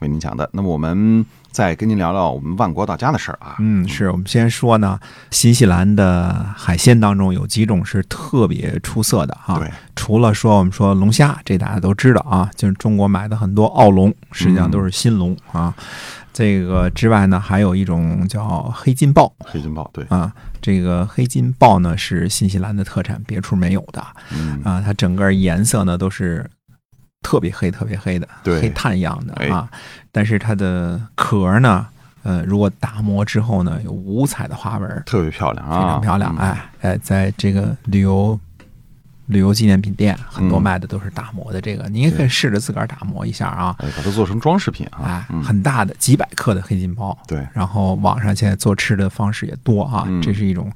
[0.00, 0.48] 为您讲的。
[0.52, 3.56] 那么我们再跟您聊聊我们万国到家的事儿啊。
[3.58, 4.98] 嗯，是我们先说呢，
[5.30, 9.58] 新西兰的海鲜当中有几种是特别出色的哈。
[9.58, 15.74] 对，除了说我们说龙虾，这大家都知道啊，就是中国买的很多澳龙，实际上都是新龙啊。
[16.32, 24.80] 这个之外呢，还有一种叫黑金鲍黑金鲍，对，啊，这个黑金鲍呢是新西兰的特产，别处没有的嗯，啊。
[24.80, 26.48] 它整个颜色呢都是
[27.22, 28.60] 特别黑、特别黑的，对。
[28.60, 29.48] 黑炭一样的哎。
[29.48, 29.68] 啊。
[30.12, 31.86] 但是它的壳呢，
[32.22, 36.34] 呃，如果打磨之后呢，有五彩的花纹，特别漂亮啊，非常漂亮。
[36.36, 38.38] 嗯，哎哎，在这个旅游
[39.26, 40.62] 旅游纪念品店，很多嗯。
[40.62, 43.76] 卖的都是打磨的这个，你也可以试着自个儿打磨一下啊。
[43.78, 50.20] 哎，把它做成装饰品哎啊，，嗯，很大的几百克的黑金包，对，然后网上现在做吃的方式也多啊，嗯。
[50.20, 50.72] 这是一种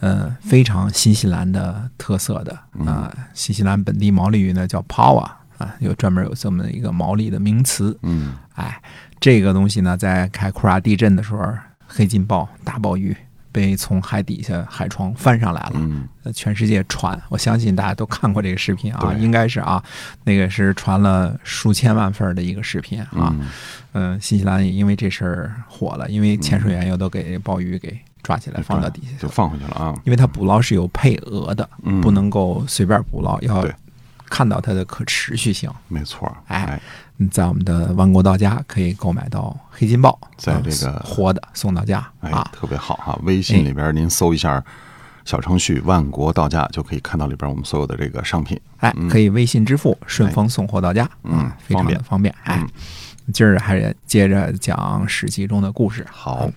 [0.00, 2.86] 呃非常新西兰的特色的嗯。
[2.86, 7.96] 啊、新西兰本地毛利语呢叫 pawa 啊，有专门有这么一个毛利的名词。
[8.02, 8.80] 嗯，哎，
[9.20, 11.44] 这个东西呢，在凯库拉地震的时候，
[11.86, 13.16] 黑金鲍大鲍鱼
[13.50, 15.72] 被从海底下海床翻上来了。
[15.74, 19.82] 嗯，呃全世界传，我相信大家都看过这个视频啊，应该是啊，
[20.24, 23.08] 那个是传了数千万份的一个视频啊。
[23.12, 23.48] 嗯，
[23.92, 33.74] 嗯，新西兰也因为这事儿火了，因为潜水员又都给鲍鱼给抓起来放到底下，就放回去了啊，因为它捕捞是有配额的，嗯，不能够随便捕捞，要对
[34.28, 35.70] 看到它的可持续性。
[35.88, 36.80] 没错，哎
[37.32, 42.48] 在我们的万国到家可以购买到黑金鲍，啊在这个活的送到家哎啊，。
[42.52, 43.18] 特别好哈！
[43.24, 44.62] 微信里边您搜一下
[45.24, 48.58] 小程序“万国到家”，就可以看到里边我们所有的这个商品。
[48.76, 52.32] 哎，嗯可以微信支付，顺丰送货到家，嗯啊非常的方便。
[52.44, 56.06] 哎嗯，今儿还是接着讲《史记》中的故事。
[56.08, 56.48] 好，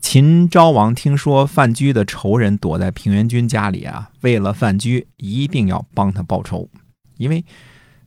[0.00, 6.68] 秦昭王听说范雎的仇人躲在平原君家里啊，为了范雎，一定要帮他报仇，
[7.16, 7.44] 因为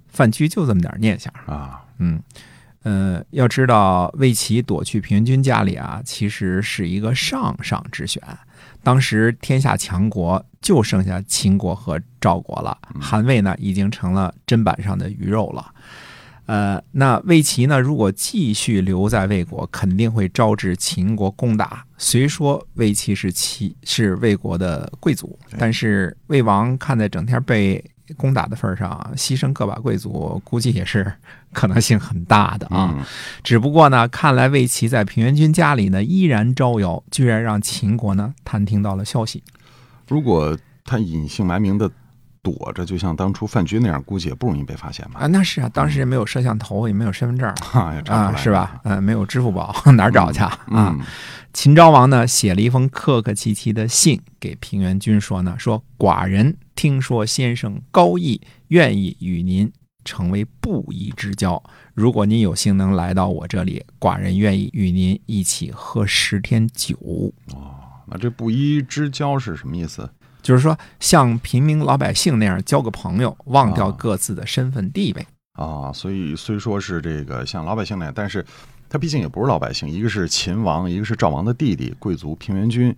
[0.08, 1.34] 范雎就这么点念想。
[1.46, 2.22] 啊，嗯，
[2.84, 8.24] 呃，要知道魏齐躲去平原君家里啊，其实是一个上上之选。
[8.82, 15.74] 当时天下强国就剩下秦国和赵国了，韩魏呢已经成了砧板上的鱼肉了。
[16.50, 21.86] 呃，那魏齐呢，如果继续留在魏国，肯定会招致秦国攻打。
[21.96, 27.84] 虽说魏齐是齐是魏国的贵族，但是魏王看在整天被
[28.18, 31.14] 攻打的份上，牺牲个把贵族，估计也是
[31.54, 32.96] 可能性很大的啊。
[32.98, 33.06] 嗯，
[33.44, 39.44] 只不过呢，看来魏齐在平原君家里呢依然招摇，居然让秦国呢探听到了消息。
[40.08, 41.92] 如果他隐姓埋名的
[42.42, 45.20] 躲着，就像当初范雎那样，估计也不容易被发现吧？
[45.22, 47.48] 啊，那是啊，当时也没有摄像头，也没有身份证
[48.14, 48.82] 啊，是吧？？
[48.84, 50.96] 嗯，没有支付宝， 哪儿找去啊？
[51.54, 59.72] 秦昭王呢写了一封客客气气的信给平原君，说呢，说寡人听说先生高义，愿意与您
[60.06, 61.62] 成为布衣之交。
[61.96, 66.96] 如果您有幸能来到我这里，寡人愿意与您一起喝十天酒。
[67.54, 67.76] 哦
[68.12, 70.10] 那这布衣之交是什么意思？
[70.42, 75.28] 就是说，像平民老百姓那样交个朋友，忘掉啊各自的身份地位。
[75.54, 78.46] 啊，所以虽说是这个像老百姓那样，但是
[78.88, 82.96] 他毕竟也不是老百姓，一个是秦王，一个是赵王的弟弟，贵族平原君。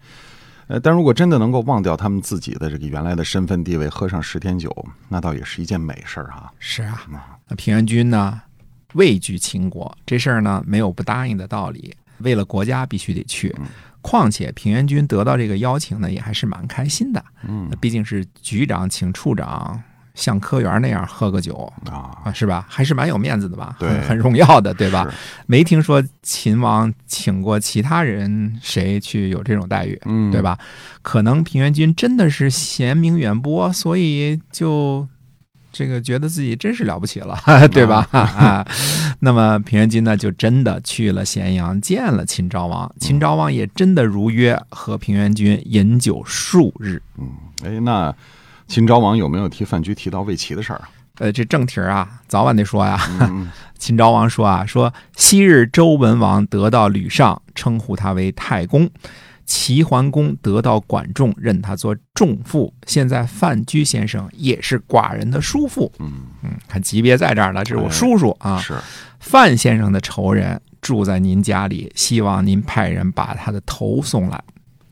[0.68, 4.74] 呃，但如果真的能够忘掉他们自己的这个原来的身份地位，喝上十天酒，
[5.10, 6.54] 那倒也是一件美事儿哈。
[6.60, 8.40] 是啊，啊，那平原君呢，
[8.94, 11.94] 畏惧秦国，这事儿呢没有不答应的道理。
[12.20, 13.66] 为了国家，必须得去嗯。
[14.02, 17.24] 况且平原君得到这个邀请呢，也还是蛮开心的。
[17.48, 19.82] 嗯毕竟是局长请处长，
[20.14, 22.66] 像科员那样喝个酒啊，啊，是吧？
[22.68, 23.76] 还是蛮有面子的吧？
[23.80, 25.08] 对很 很荣耀的，对吧？
[25.46, 30.00] 没听说秦王请过其他人谁去有这种待遇。
[30.06, 30.42] 嗯，对？
[30.42, 30.58] 吧？
[31.02, 35.08] 可能平原君真的是贤明远播，所以就
[35.72, 37.38] 这个觉得自己真是了不起了，
[37.72, 38.08] 对吧？
[38.12, 38.66] 啊，
[39.20, 42.94] 那么平原君呢，就真的去了咸阳，见了秦昭王。
[43.00, 47.02] 秦昭王也真的如约和平原君饮酒数日。
[47.18, 47.30] 嗯，
[47.64, 48.14] 哎，那
[48.68, 50.90] 秦昭王有没有提范雎提到魏齐的事儿啊？
[51.20, 53.00] 呃，这正题儿啊，早晚得说呀。
[53.20, 58.88] 嗯， 秦昭王说啊，说昔日周文王得到吕尚，称呼他为太公；
[59.46, 62.74] 齐桓公得到管仲，任他做仲父。
[62.88, 65.92] 现在范雎先生也是寡人的叔父。
[66.00, 66.12] 嗯，
[66.44, 68.58] 嗯，看级别在这儿了，这是我叔叔啊。
[68.58, 68.76] 是，
[69.20, 74.42] 范先生的仇人住在您家里，希望您派人把他的头送来。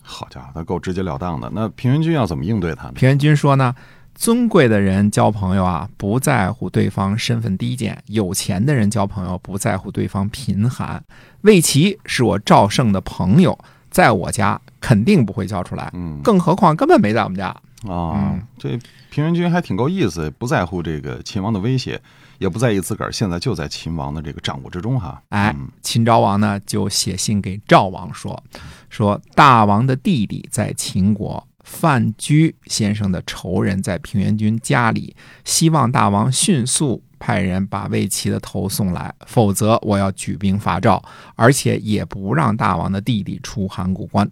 [0.02, 1.50] 好家伙，他够直截了当的。
[1.54, 2.94] 那平原君要怎么应对他呢？
[2.96, 3.74] 平原君说呢，
[4.16, 11.04] 尊贵的人交朋友啊，不在乎对方身份低贱；有钱的人交朋友，不在乎对方贫寒。
[11.42, 13.58] 魏齐是我赵胜的朋友，
[13.90, 17.48] 在我家肯定不会交出来，嗯更何况根本没在我们家。
[17.88, 18.78] 啊嗯，这
[19.10, 22.00] 平原君还挺够意思，不在乎这个秦王的威胁，
[22.38, 25.22] 也不在意自个儿现在就在秦王的这个掌握之中哈。
[25.30, 28.44] 哎嗯，秦昭王呢就写信给赵王说，
[28.90, 35.16] 说大王的弟弟在秦国，范雎先生的仇人在平原君家里，
[35.46, 41.04] 希望大王迅速派人把魏齐的头送来，否则我要举兵伐赵，
[41.36, 44.30] 而且也不让大王的弟弟出函谷关。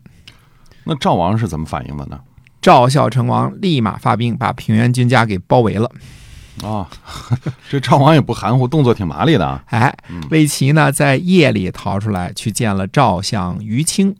[0.85, 2.19] 那赵王是怎么反应的呢？
[2.61, 5.91] 赵孝成王立马发兵把平原君家给包围了。
[6.63, 6.89] 啊，
[7.69, 9.63] 这赵王也不含糊，动作挺麻利的啊。
[9.67, 9.95] 哎，
[10.31, 14.15] 魏齐呢在夜里逃出来，去见了赵相于清。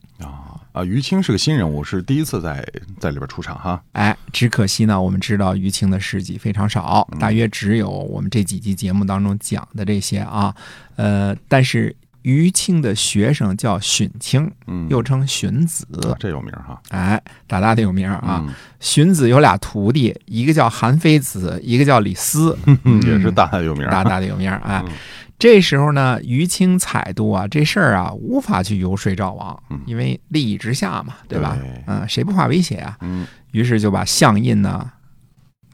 [0.78, 2.64] 啊啊，于青是个新人物，是第一次在
[3.00, 3.82] 在里边出场哈。
[3.94, 10.54] 哎，只可惜呢，我们知道于青的事迹非常少，大约只有我们这几集节目当中讲的这些啊。
[10.98, 16.80] 呃，但是于青的学生叫荀卿，嗯，又称荀子，啊这有名哈。
[16.90, 18.44] 哎，大大的有名啊。
[18.48, 23.90] 嗯荀子有俩徒弟，一个叫韩非子，一个叫李斯，嗯，也是大大有名。
[23.90, 24.94] 大大的有名哎嗯。
[25.40, 31.84] 这时候呢，于清采度啊，这事儿啊，无法去游说赵王嗯，因为利益之下嘛，对吧对？
[31.86, 32.98] 嗯，谁不怕威胁啊？
[33.02, 34.92] 嗯，于是就把相印呢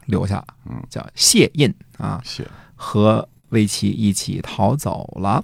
[0.06, 2.46] 留下，嗯叫谢印啊，谢。
[2.74, 5.42] 和魏齐一起逃走了。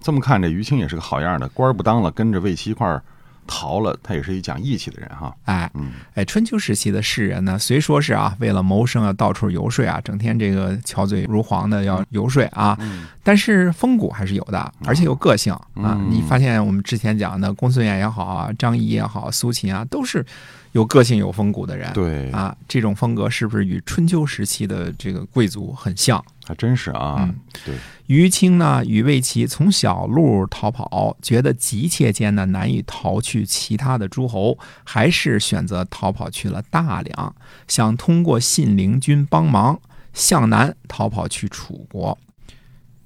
[0.00, 3.02] 这么看，这于青也是个好样的，官儿不当了，跟着魏齐一块儿
[3.48, 5.34] 逃了，他也是一讲义气的人哈。
[5.46, 15.60] 哎嗯哎，春秋时期的士人呢，虽说是啊，为了谋生啊，到处游说啊，整天这个巧嘴如簧的要游说啊，嗯但是风骨还是有的，而且有个性啊。
[15.74, 20.24] 嗯你发现我们之前讲的公孙衍也好啊，张仪也好，苏秦啊，都是
[20.72, 21.92] 有个性、有风骨的人。
[21.92, 26.22] 对，啊，这种风格是不是与春秋时期的这个贵族很像？
[26.46, 27.34] 还真是啊嗯。
[27.64, 27.74] 对，
[28.06, 37.34] 于青呢，与魏齐从小路逃跑，觉得急切间呢难以逃去其他的诸侯，还是选择逃跑去了大梁，
[37.66, 39.80] 想通过信陵君帮忙
[40.12, 42.18] 向南逃跑去楚国。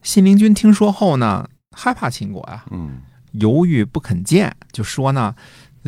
[0.03, 5.35] 信陵君听说后呢，害怕秦国呀、嗯犹豫不肯见，就说呢，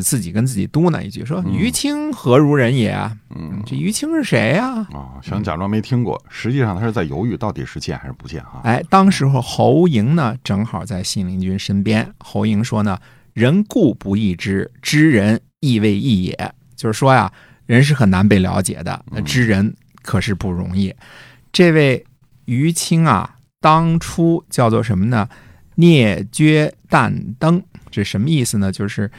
[0.03, 2.93] 自己跟自己嘟囔一句，说嗯于青何如人也？
[3.35, 8.61] 嗯这于青是谁呀、啊，想假装没听过，实际上他是在犹豫到底是见还是不见哈。
[8.65, 12.13] 哎，当时候侯嬴呢，正好在信陵君身边。
[12.19, 12.99] 侯嬴说呢
[13.35, 17.33] ：“人固不易知，知人亦未易也。”就是说呀，
[17.67, 20.95] 人是很难被了解的，知人可是不容易。
[21.53, 22.05] 这位
[22.47, 25.29] 于青啊，当初叫做什么呢？
[25.77, 28.71] 聂撅旦登，这什么意思呢？
[28.71, 29.11] 就是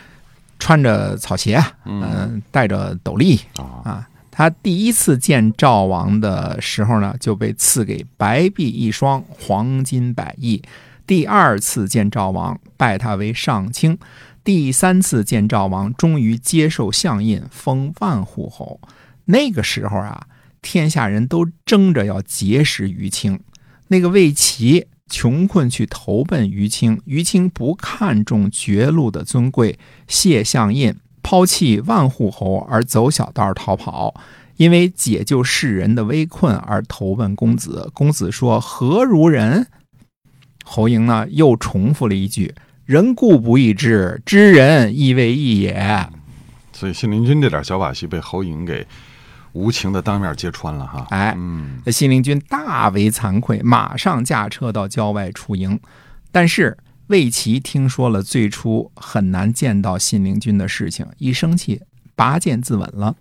[0.65, 10.63] 穿着草鞋，嗯、嗯戴着斗笠，啊，啊，他第一次见赵王的时候呢，就被赐给白璧一双，黄金百亿。
[11.05, 13.99] 第二次见赵王，拜他为上卿。
[14.43, 18.81] 第三次见赵王，终于接受相印，封万户侯。
[19.25, 20.25] 那个时候啊，
[20.63, 23.39] 天下人都争着要结识于清。
[23.89, 34.15] 那个魏齐穷困去投奔于清，于清不看重绝路的尊贵，谢相印，抛弃万户侯而走小道逃跑，
[34.57, 37.89] 因为解救世人的危困而投奔公子。
[37.93, 39.67] 公子说：“何如人？”
[40.65, 46.09] 侯嬴呢又重复了一句：“人固不易知，知人亦未易也。
[46.73, 48.85] 所以信陵君这点小把戏被侯嬴给
[49.55, 51.07] 无情的当面揭穿了哈”。
[51.09, 55.79] 哎，嗯那信陵君大为惭愧，马上驾车到郊外出营。
[56.31, 61.81] 但是魏齐听说了最初很难见到信陵君的事情，一生气
[62.15, 63.15] 拔剑自刎了。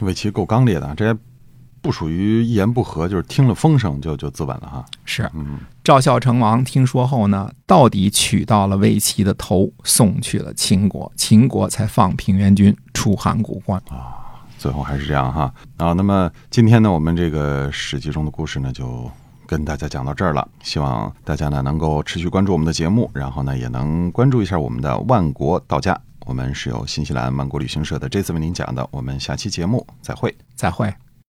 [0.00, 1.16] 魏齐够刚烈的，这
[1.80, 4.84] 不属于一言不合，就是听了风声就就自刎了哈。
[5.04, 13.82] 是嗯赵孝成王听说后呢，到底取到了魏齐的头，送去了秦国，秦国才放平原君出函谷关。
[14.64, 15.92] 最后还是这样哈啊。
[15.92, 19.10] 那么今天呢，我们这个史记中的故事呢，就
[19.46, 20.48] 跟大家讲到这儿了。
[20.62, 25.94] 希望大家呢能够持续关注我们的节目，然后呢也能关注一下我们的万国到家。
[26.24, 30.34] 我们是由新西兰万国旅行社的这次为您讲的，我们下期节目再会。
[30.54, 31.03] 再会。